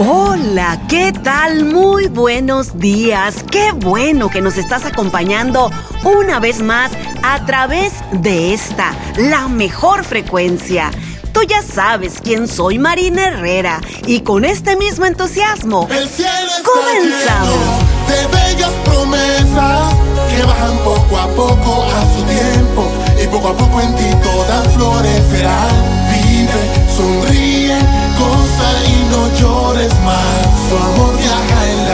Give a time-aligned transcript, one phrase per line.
[0.00, 1.64] Hola, ¿qué tal?
[1.64, 3.42] Muy buenos días.
[3.50, 5.72] Qué bueno que nos estás acompañando
[6.04, 6.92] una vez más
[7.24, 10.92] a través de esta, la mejor frecuencia.
[11.32, 17.58] Tú ya sabes quién soy Marina Herrera y con este mismo entusiasmo El cielo comenzamos.
[23.20, 25.97] Y poco a poco en ti todas florecerán
[29.10, 31.87] no llores más, tu amor viaja en la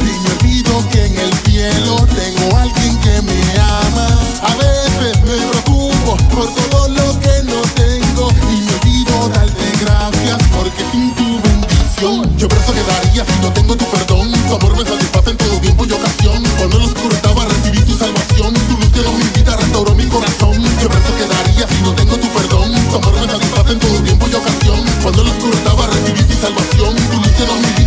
[0.00, 4.06] Y me olvido que en el cielo tengo a alguien que me ama.
[4.42, 8.28] A veces me preocupo por todo lo que no tengo.
[8.50, 13.52] Y me olvidó darte gracias Porque sin tu bendición Yo verso que daría Si no
[13.52, 14.32] tengo tu perdón.
[14.32, 16.42] Tu amor me satisface en todo tiempo y ocasión.
[16.56, 18.54] Cuando lo escortaba recibí tu salvación.
[18.54, 20.62] Tu luz de mi invita, restauro mi corazón.
[20.82, 22.72] Yo verso que daría si no tengo tu perdón.
[22.90, 24.84] Tu amor me satisface en todo tiempo y ocasión.
[25.02, 26.96] Cuando lo escortaba recibí tu salvación.
[26.96, 27.77] Y tu luchas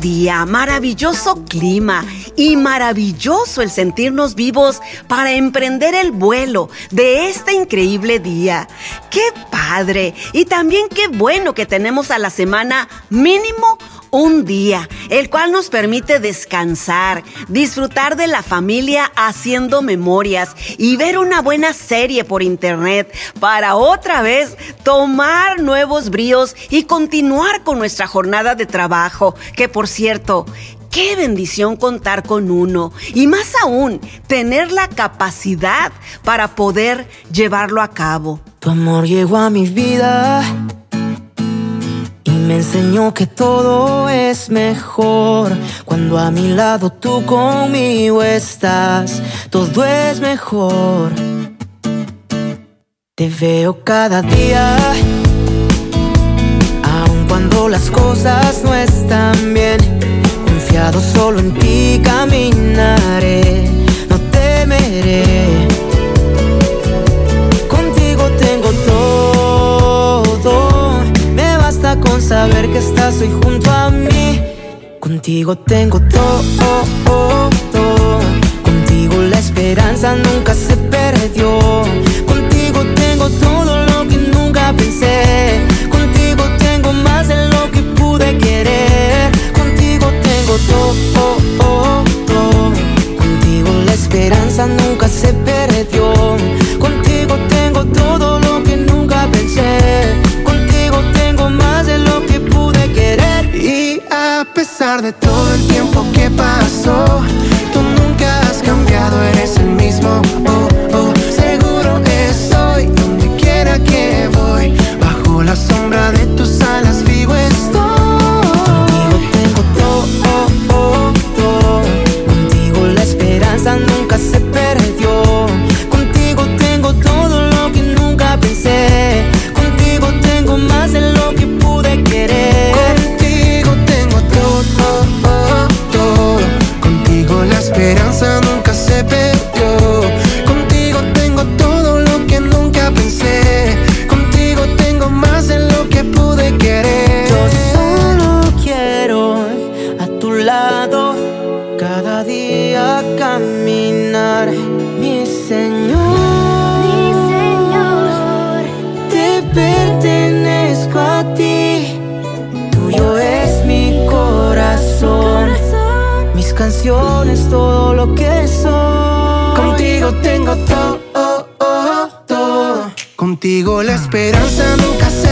[0.00, 2.04] día, maravilloso clima
[2.36, 8.68] y maravilloso el sentirnos vivos para emprender el vuelo de este increíble día.
[9.10, 10.14] ¡Qué padre!
[10.32, 13.78] Y también qué bueno que tenemos a la semana mínimo
[14.10, 21.18] un día, el cual nos permite descansar, disfrutar de la familia haciendo memorias y ver
[21.18, 28.06] una buena serie por internet para otra vez tomar nuevos bríos y continuar con nuestra
[28.06, 30.46] jornada de trabajo, que por cierto,
[30.90, 35.92] Qué bendición contar con uno y más aún tener la capacidad
[36.24, 38.40] para poder llevarlo a cabo.
[38.58, 40.42] Tu amor llegó a mi vida
[42.48, 45.52] me enseñó que todo es mejor
[45.84, 49.22] cuando a mi lado tú conmigo estás.
[49.50, 51.12] Todo es mejor.
[53.14, 54.78] Te veo cada día,
[56.82, 59.78] aun cuando las cosas no están bien.
[60.46, 63.77] Confiado solo en ti caminaré
[72.28, 74.42] saber que estás hoy junto a mí.
[75.00, 77.50] Contigo tengo todo,
[78.62, 81.58] contigo la esperanza nunca se perdió.
[82.26, 85.62] Contigo tengo todo lo que nunca pensé.
[85.88, 89.32] Contigo tengo más de lo que pude querer.
[89.54, 92.04] Contigo tengo todo,
[93.16, 95.17] contigo la esperanza nunca se perdió.
[105.08, 107.22] De todo el tiempo que pasó,
[107.72, 110.20] tú nunca has cambiado, eres el mismo.
[110.46, 110.67] Oh,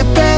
[0.06, 0.35] nunca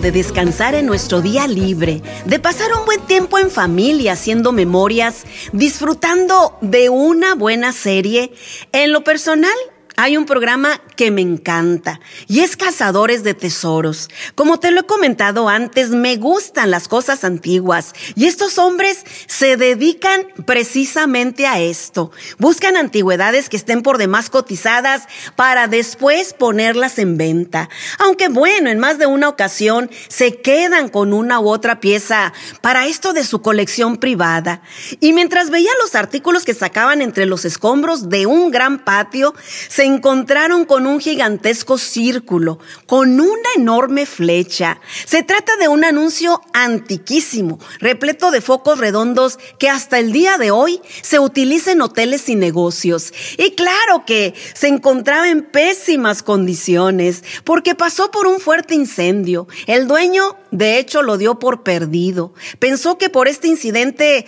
[0.00, 5.24] de descansar en nuestro día libre, de pasar un buen tiempo en familia haciendo memorias,
[5.52, 8.32] disfrutando de una buena serie,
[8.72, 9.54] en lo personal
[9.96, 14.08] hay un programa que me encanta y es Cazadores de Tesoros.
[14.34, 19.56] Como te lo he comentado antes, me gustan las cosas antiguas y estos hombres se
[19.56, 22.10] dedican precisamente a esto.
[22.38, 25.02] Buscan antigüedades que estén por demás cotizadas
[25.36, 27.68] para después ponerlas en venta.
[27.98, 32.86] Aunque bueno, en más de una ocasión se quedan con una u otra pieza para
[32.86, 34.62] esto de su colección privada.
[35.00, 39.34] Y mientras veía los artículos que sacaban entre los escombros de un gran patio,
[39.84, 44.80] se encontraron con un gigantesco círculo, con una enorme flecha.
[45.04, 50.50] Se trata de un anuncio antiquísimo, repleto de focos redondos que hasta el día de
[50.50, 53.12] hoy se utiliza en hoteles y negocios.
[53.36, 59.48] Y claro que se encontraba en pésimas condiciones, porque pasó por un fuerte incendio.
[59.66, 62.32] El dueño, de hecho, lo dio por perdido.
[62.60, 64.24] Pensó que por este incidente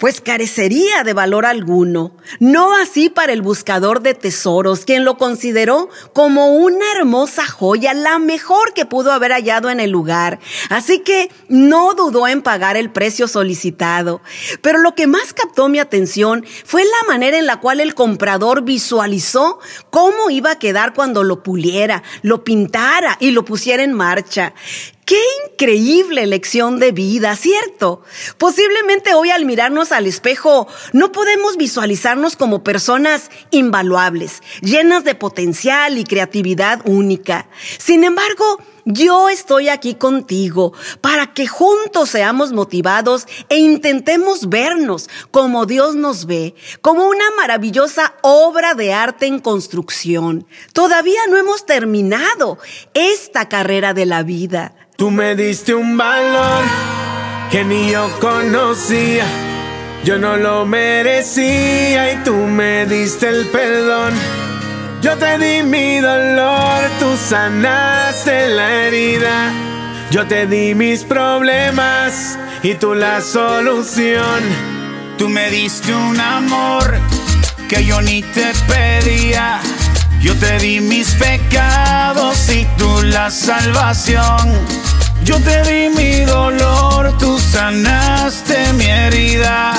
[0.00, 2.16] pues carecería de valor alguno.
[2.40, 8.18] No así para el buscador de tesoros, quien lo consideró como una hermosa joya, la
[8.18, 10.40] mejor que pudo haber hallado en el lugar.
[10.70, 14.22] Así que no dudó en pagar el precio solicitado.
[14.62, 18.64] Pero lo que más captó mi atención fue la manera en la cual el comprador
[18.64, 19.60] visualizó
[19.90, 24.54] cómo iba a quedar cuando lo puliera, lo pintara y lo pusiera en marcha.
[25.10, 25.18] Qué
[25.50, 28.02] increíble lección de vida, ¿cierto?
[28.38, 35.98] Posiblemente hoy al mirarnos al espejo no podemos visualizarnos como personas invaluables, llenas de potencial
[35.98, 37.48] y creatividad única.
[37.76, 45.66] Sin embargo, yo estoy aquí contigo para que juntos seamos motivados e intentemos vernos como
[45.66, 50.46] Dios nos ve, como una maravillosa obra de arte en construcción.
[50.72, 52.58] Todavía no hemos terminado
[52.94, 54.79] esta carrera de la vida.
[55.00, 56.62] Tú me diste un valor
[57.50, 59.24] que ni yo conocía.
[60.04, 64.12] Yo no lo merecía y tú me diste el perdón.
[65.00, 69.50] Yo te di mi dolor, tú sanaste la herida.
[70.10, 74.42] Yo te di mis problemas y tú la solución.
[75.16, 76.98] Tú me diste un amor
[77.70, 79.62] que yo ni te pedía.
[80.20, 84.52] Yo te di mis pecados y tú la salvación.
[85.24, 89.72] Yo te di mi dolor, tú sanaste mi herida.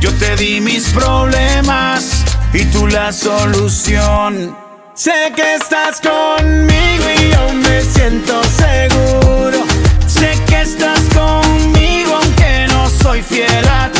[0.00, 4.54] Yo te di mis problemas y tú la solución.
[4.94, 9.64] Sé que estás conmigo y yo me siento seguro.
[10.06, 13.97] Sé que estás conmigo aunque no soy fiel a ti.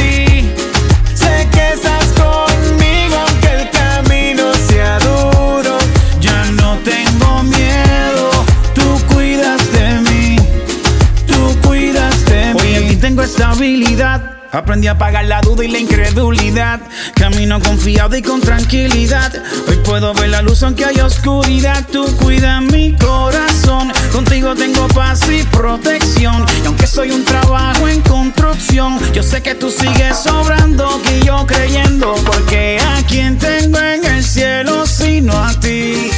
[13.38, 14.21] Estabilidad.
[14.50, 16.80] Aprendí a apagar la duda y la incredulidad.
[17.14, 19.33] Camino confiado y con tranquilidad.
[19.68, 21.87] Hoy puedo ver la luz aunque hay oscuridad.
[21.92, 23.92] Tú cuidas mi corazón.
[24.12, 26.45] Contigo tengo paz y protección.
[26.64, 31.47] Y aunque soy un trabajo en construcción, yo sé que tú sigues sobrando que yo
[31.47, 32.14] creyendo.
[32.26, 36.11] Porque a quien tengo en el cielo sino a ti.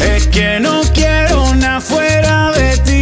[0.00, 2.95] Es que no quiero nada fuera de ti.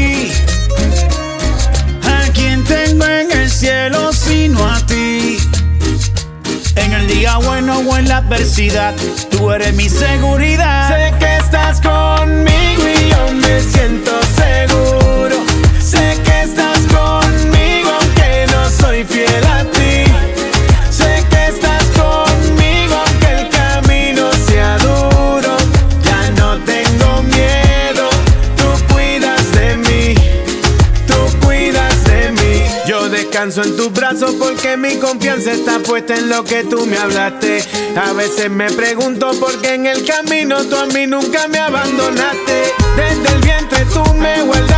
[7.92, 8.94] En la adversidad,
[9.30, 10.88] tú eres mi seguridad.
[10.88, 15.36] Sé que estás conmigo y yo me siento seguro.
[15.78, 20.04] Sé que estás conmigo aunque no soy fiel a ti.
[20.90, 25.56] Sé que estás conmigo aunque el camino sea duro.
[26.02, 28.08] Ya no tengo miedo,
[28.56, 30.14] tú cuidas de mí.
[31.06, 32.62] Tú cuidas de mí.
[32.88, 33.92] Yo descanso en tus
[34.38, 37.64] porque mi confianza está puesta en lo que tú me hablaste.
[37.96, 42.72] A veces me pregunto por qué en el camino tú a mí nunca me abandonaste.
[42.96, 44.73] Desde el vientre tú me guardaste.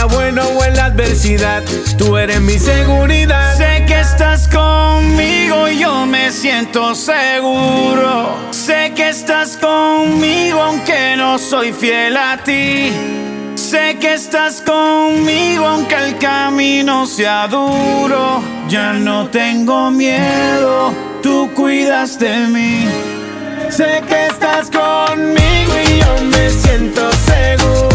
[0.00, 1.62] Día bueno o en la adversidad,
[1.98, 3.54] tú eres mi seguridad.
[3.58, 8.34] Sé que estás conmigo y yo me siento seguro.
[8.50, 12.90] Sé que estás conmigo aunque no soy fiel a ti.
[13.56, 18.42] Sé que estás conmigo aunque el camino sea duro.
[18.70, 22.86] Ya no tengo miedo, tú cuidas de mí.
[23.68, 27.89] Sé que estás conmigo y yo me siento seguro.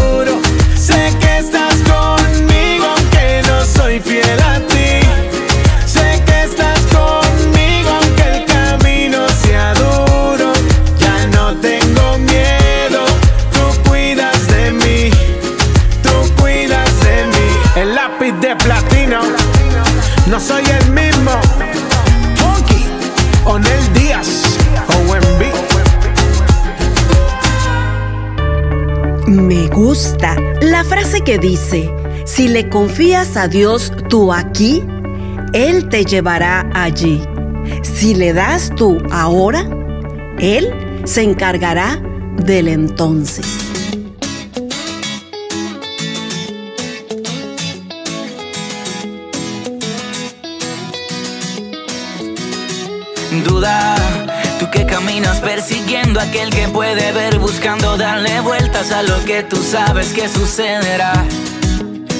[29.26, 31.92] Me gusta la frase que dice,
[32.24, 34.82] si le confías a Dios tú aquí,
[35.52, 37.20] Él te llevará allí.
[37.82, 39.68] Si le das tú ahora,
[40.38, 40.72] Él
[41.04, 42.00] se encargará
[42.36, 43.66] del entonces.
[53.46, 53.95] duda.
[54.66, 59.42] Tú que caminas persiguiendo a aquel que puede ver, buscando darle vueltas a lo que
[59.42, 61.12] tú sabes que sucederá.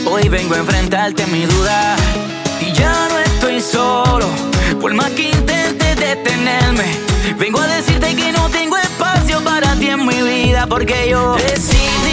[0.08, 1.96] Hoy vengo a enfrentarte mi duda
[2.60, 4.26] y ya no estoy solo.
[4.80, 6.84] Por más que intentes detenerme,
[7.38, 12.05] vengo a decirte que no tengo espacio para ti en mi vida porque yo decidí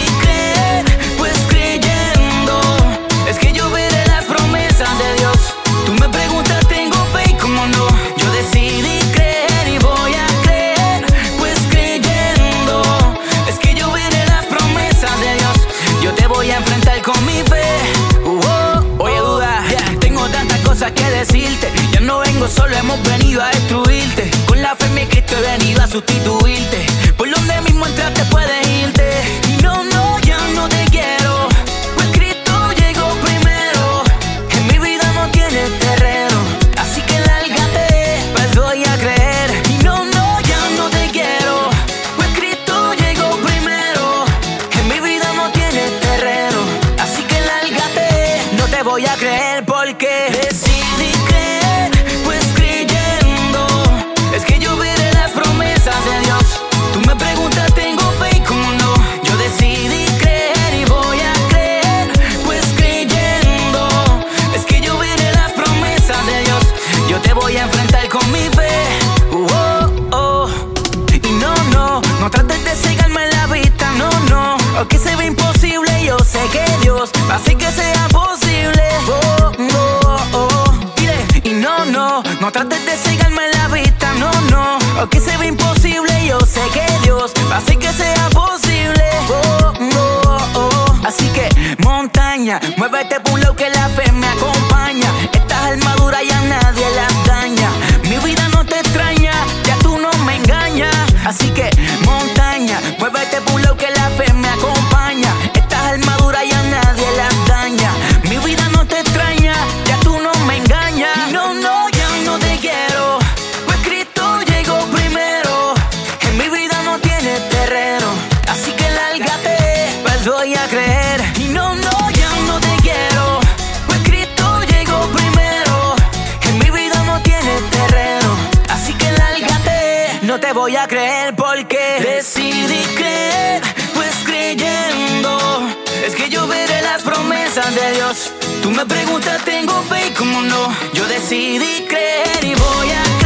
[120.44, 121.20] voy a creer.
[121.38, 123.40] Y no, no, ya no te quiero.
[123.86, 125.96] Pues Cristo llegó primero.
[126.42, 128.36] En mi vida no tiene terreno.
[128.68, 133.62] Así que lárgate, no te voy a creer porque decidí creer,
[133.94, 135.62] pues creyendo.
[136.06, 138.32] Es que yo veré las promesas de Dios.
[138.62, 140.62] Tú me preguntas, tengo fe y cómo no.
[140.92, 143.23] Yo decidí creer y voy a creer,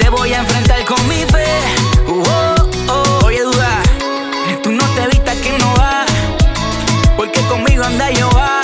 [0.00, 1.46] te voy a enfrentar con mi fe.
[2.08, 2.54] Oh,
[2.88, 3.26] oh.
[3.26, 3.82] Oye, duda,
[4.62, 6.04] tú no te vistas que no va.
[7.16, 8.60] Porque conmigo anda Jehová.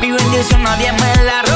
[0.00, 1.47] Mi bendición nadie me la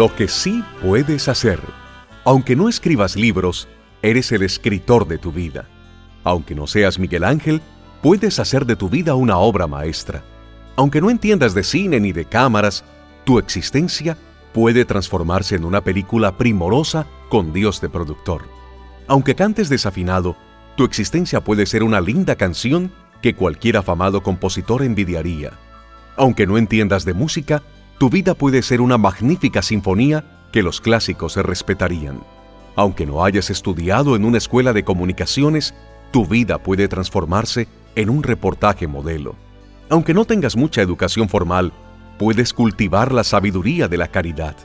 [0.00, 1.60] Lo que sí puedes hacer.
[2.24, 3.68] Aunque no escribas libros,
[4.00, 5.68] eres el escritor de tu vida.
[6.24, 7.60] Aunque no seas Miguel Ángel,
[8.00, 10.24] puedes hacer de tu vida una obra maestra.
[10.76, 12.82] Aunque no entiendas de cine ni de cámaras,
[13.26, 14.16] tu existencia
[14.54, 18.48] puede transformarse en una película primorosa con Dios de productor.
[19.06, 20.34] Aunque cantes desafinado,
[20.78, 25.50] tu existencia puede ser una linda canción que cualquier afamado compositor envidiaría.
[26.16, 27.62] Aunque no entiendas de música,
[28.00, 32.22] tu vida puede ser una magnífica sinfonía que los clásicos se respetarían.
[32.74, 35.74] Aunque no hayas estudiado en una escuela de comunicaciones,
[36.10, 39.36] tu vida puede transformarse en un reportaje modelo.
[39.90, 41.74] Aunque no tengas mucha educación formal,
[42.18, 44.56] puedes cultivar la sabiduría de la caridad.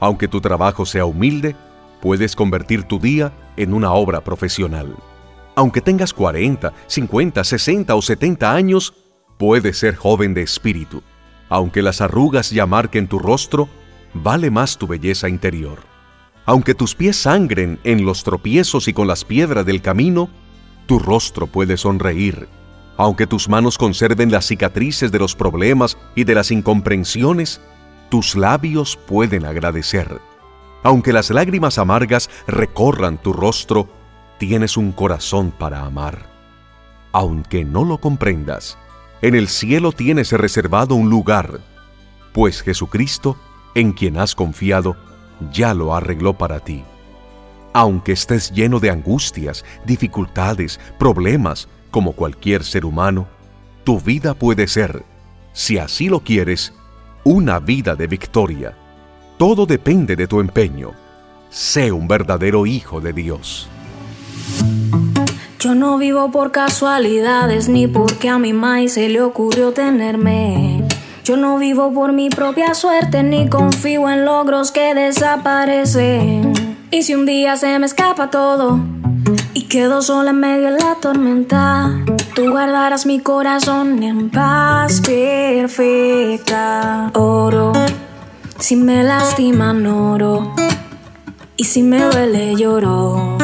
[0.00, 1.54] Aunque tu trabajo sea humilde,
[2.00, 4.96] puedes convertir tu día en una obra profesional.
[5.56, 8.94] Aunque tengas 40, 50, 60 o 70 años,
[9.36, 11.02] puedes ser joven de espíritu.
[11.52, 13.68] Aunque las arrugas ya marquen tu rostro,
[14.14, 15.80] vale más tu belleza interior.
[16.46, 20.30] Aunque tus pies sangren en los tropiezos y con las piedras del camino,
[20.86, 22.48] tu rostro puede sonreír.
[22.96, 27.60] Aunque tus manos conserven las cicatrices de los problemas y de las incomprensiones,
[28.10, 30.22] tus labios pueden agradecer.
[30.82, 33.90] Aunque las lágrimas amargas recorran tu rostro,
[34.38, 36.30] tienes un corazón para amar.
[37.12, 38.78] Aunque no lo comprendas,
[39.22, 41.60] en el cielo tienes reservado un lugar,
[42.32, 43.36] pues Jesucristo,
[43.74, 44.96] en quien has confiado,
[45.52, 46.82] ya lo arregló para ti.
[47.72, 53.28] Aunque estés lleno de angustias, dificultades, problemas, como cualquier ser humano,
[53.84, 55.04] tu vida puede ser,
[55.52, 56.74] si así lo quieres,
[57.24, 58.76] una vida de victoria.
[59.38, 60.92] Todo depende de tu empeño.
[61.48, 63.68] Sé un verdadero hijo de Dios.
[65.62, 70.82] Yo no vivo por casualidades ni porque a mi maíz se le ocurrió tenerme.
[71.22, 76.52] Yo no vivo por mi propia suerte ni confío en logros que desaparecen.
[76.90, 78.80] Y si un día se me escapa todo
[79.54, 81.92] y quedo sola en medio de la tormenta,
[82.34, 86.32] tú guardarás mi corazón en paz perfecta.
[87.14, 87.72] Oro,
[88.58, 90.56] si me lastiman oro
[91.56, 93.38] y si me duele lloro.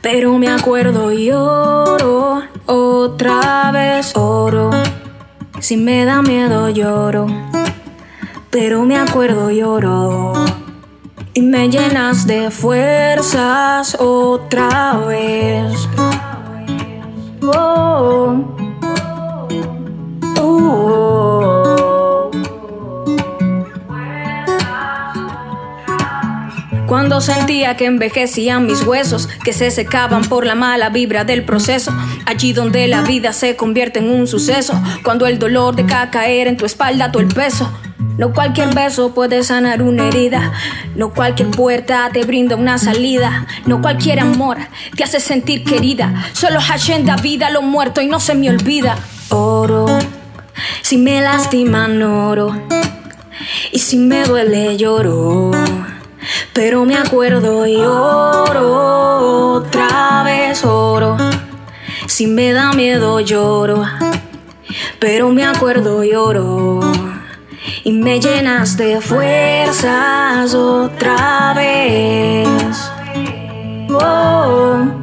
[0.00, 4.70] Pero me acuerdo y oro, otra vez oro.
[5.60, 7.26] Si me da miedo lloro,
[8.50, 10.34] pero me acuerdo y oro.
[11.34, 15.88] Y me llenas de fuerzas otra vez.
[17.42, 18.44] Oh,
[18.86, 19.48] oh,
[20.40, 21.27] oh.
[26.88, 31.92] Cuando sentía que envejecían mis huesos, que se secaban por la mala vibra del proceso.
[32.24, 34.72] Allí donde la vida se convierte en un suceso.
[35.04, 37.70] Cuando el dolor deja caer en tu espalda todo el peso.
[38.16, 40.50] No cualquier beso puede sanar una herida.
[40.96, 43.46] No cualquier puerta te brinda una salida.
[43.66, 44.56] No cualquier amor
[44.96, 46.24] te hace sentir querida.
[46.32, 48.96] Solo Hashem da vida a lo muerto y no se me olvida.
[49.28, 49.86] Oro,
[50.80, 52.58] si me lastiman oro.
[53.72, 55.50] Y si me duele lloro.
[56.52, 61.16] Pero me acuerdo y oro, otra vez oro.
[62.06, 63.84] Si me da miedo lloro,
[64.98, 66.80] pero me acuerdo y oro.
[67.84, 72.48] Y me llenas de fuerzas otra vez.
[73.90, 74.97] Oh,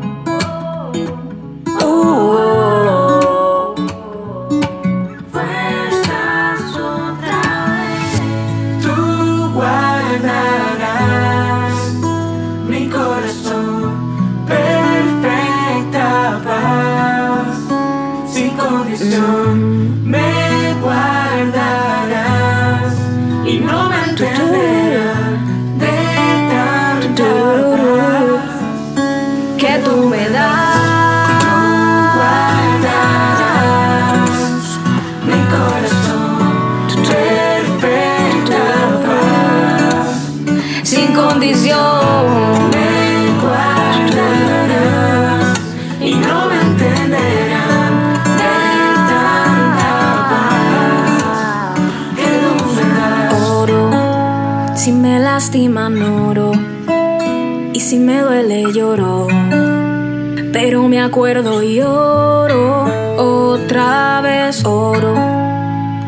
[61.15, 62.83] acuerdo y oro,
[63.17, 65.15] otra vez oro.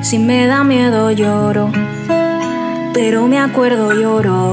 [0.02, 1.72] Si me da miedo lloro,
[2.94, 4.52] pero me acuerdo y oro.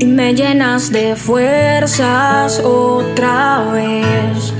[0.00, 4.52] Y me llenas de fuerzas otra vez.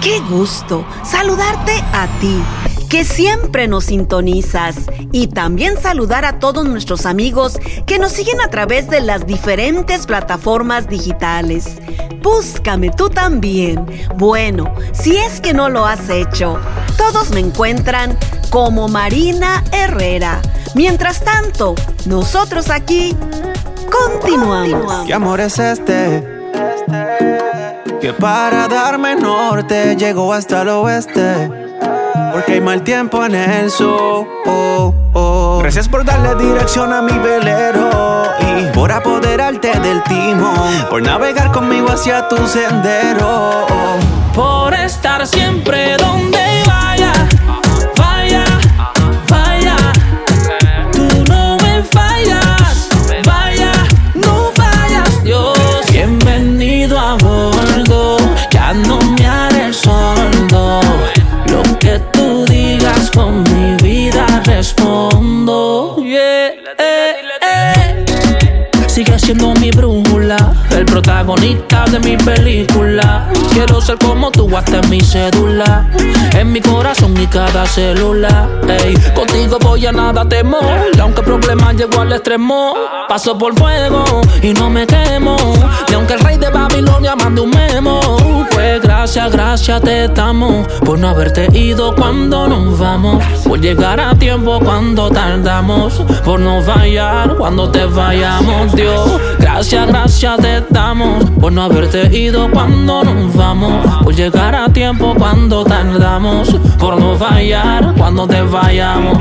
[0.00, 2.42] Qué gusto saludarte a ti,
[2.88, 4.76] que siempre nos sintonizas,
[5.12, 10.06] y también saludar a todos nuestros amigos que nos siguen a través de las diferentes
[10.06, 11.78] plataformas digitales.
[12.22, 13.84] Búscame tú también.
[14.16, 16.58] Bueno, si es que no lo has hecho,
[16.96, 18.18] todos me encuentran
[18.50, 20.40] como Marina Herrera.
[20.74, 21.74] Mientras tanto,
[22.06, 23.16] nosotros aquí
[23.90, 25.06] continuamos.
[25.06, 26.22] ¿Qué amor es este?
[28.00, 31.67] Que para darme norte llegó hasta el oeste.
[32.32, 34.26] Porque hay mal tiempo en el sur.
[35.60, 37.90] Gracias por darle dirección a mi velero.
[38.58, 40.86] Y por apoderarte del timón.
[40.88, 43.66] Por navegar conmigo hacia tu sendero.
[73.88, 75.88] Ser como tú hasta en mi cédula,
[76.34, 78.46] en mi corazón y cada célula.
[78.68, 80.62] Ey, contigo voy a nada temor,
[81.00, 82.74] aunque el problema llegó al extremo,
[83.08, 84.04] paso por fuego
[84.42, 85.36] y no me quemo.
[85.88, 90.98] Y aunque el rey de Babilonia mande un memo, pues gracias, gracias te damos por
[90.98, 97.36] no haberte ido cuando nos vamos, por llegar a tiempo cuando tardamos, por no fallar
[97.36, 99.18] cuando te vayamos, Dios.
[99.38, 105.14] Gracias, gracias te damos por no haberte ido cuando nos vamos, por llegar a tiempo
[105.16, 109.18] cuando tardamos, por no fallar cuando te vayamos.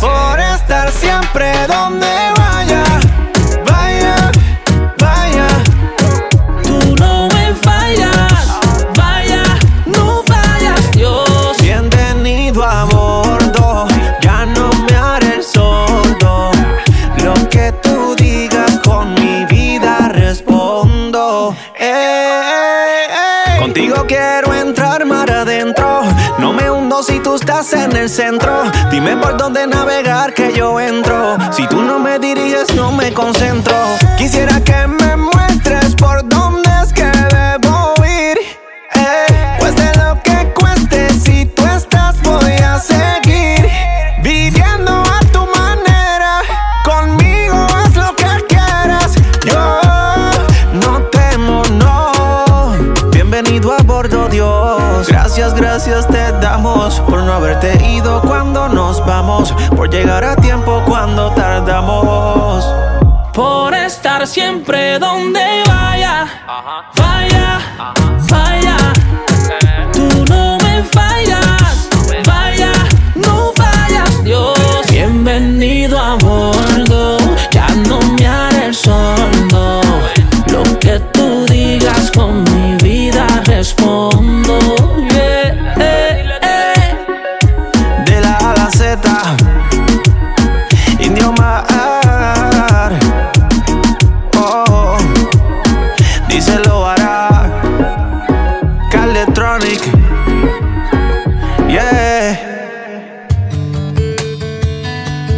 [0.00, 2.46] Por estar siempre donde vaya.
[2.66, 3.25] Vaya,
[28.90, 31.36] Dime por dónde navegar que yo entro.
[31.50, 33.74] Si tú no me diriges, no me concentro.
[59.86, 60.35] Por llegar a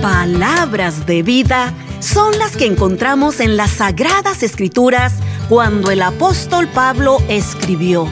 [0.02, 5.14] Palabras de vida son las que encontramos en las sagradas escrituras
[5.48, 8.08] cuando el apóstol Pablo escribió.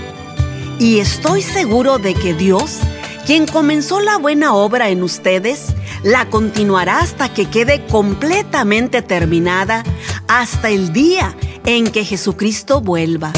[0.81, 2.79] Y estoy seguro de que Dios,
[3.25, 9.85] quien comenzó la buena obra en ustedes, la continuará hasta que quede completamente terminada,
[10.27, 13.33] hasta el día en que Jesucristo vuelva.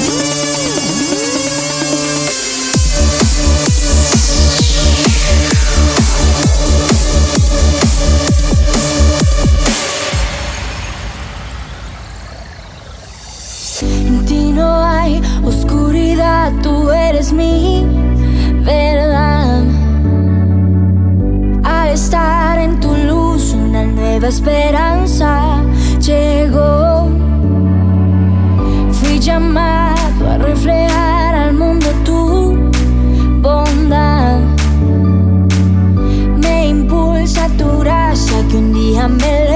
[38.99, 39.48] Que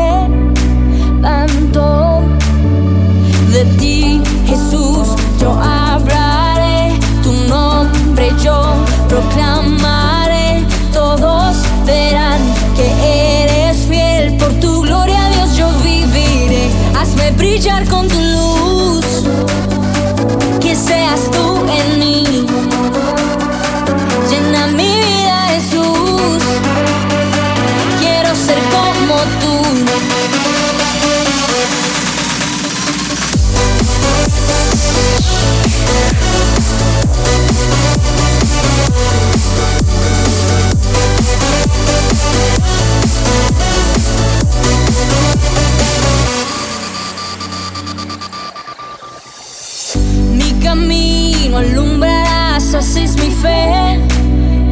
[53.22, 54.00] mi fe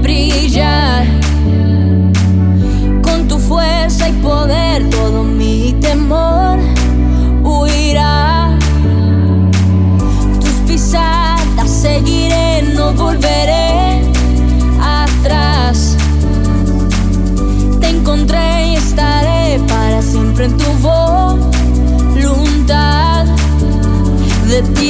[0.03, 1.07] brillar.
[3.03, 6.59] Con tu fuerza y poder todo mi temor
[7.43, 8.59] huirá.
[10.41, 14.03] Tus pisadas seguiré, no volveré
[14.83, 15.97] atrás.
[17.81, 21.51] Te encontré y estaré para siempre en tu voluntad
[24.49, 24.90] de ti,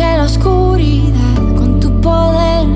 [0.00, 2.66] la oscuridad, con tu poder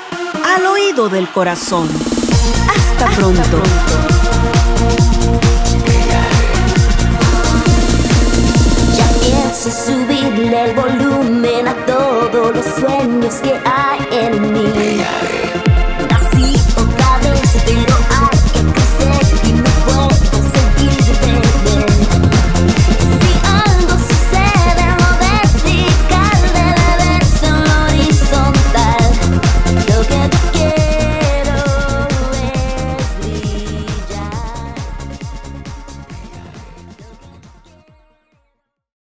[0.45, 1.89] al oído del corazón.
[2.69, 3.63] Hasta pronto.
[8.97, 11.75] Ya pienso subirle el volumen a
[13.25, 13.96] es que hay